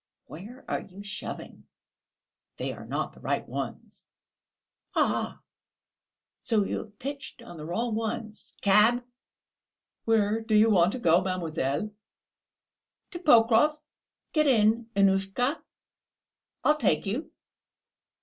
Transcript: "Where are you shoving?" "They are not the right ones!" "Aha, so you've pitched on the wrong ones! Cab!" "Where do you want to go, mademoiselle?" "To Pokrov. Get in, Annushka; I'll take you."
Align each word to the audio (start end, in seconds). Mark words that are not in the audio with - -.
"Where 0.25 0.65
are 0.67 0.81
you 0.81 1.03
shoving?" 1.03 1.67
"They 2.57 2.73
are 2.73 2.87
not 2.87 3.13
the 3.13 3.19
right 3.19 3.47
ones!" 3.47 4.09
"Aha, 4.95 5.41
so 6.41 6.63
you've 6.63 6.97
pitched 6.97 7.43
on 7.43 7.57
the 7.57 7.67
wrong 7.67 7.93
ones! 7.93 8.55
Cab!" 8.61 9.03
"Where 10.05 10.41
do 10.41 10.55
you 10.55 10.71
want 10.71 10.91
to 10.93 10.97
go, 10.99 11.21
mademoiselle?" 11.21 11.91
"To 13.11 13.19
Pokrov. 13.19 13.77
Get 14.33 14.47
in, 14.47 14.89
Annushka; 14.95 15.61
I'll 16.63 16.77
take 16.77 17.05
you." 17.05 17.31